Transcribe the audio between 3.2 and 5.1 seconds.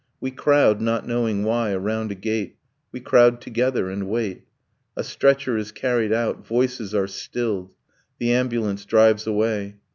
together and wait, A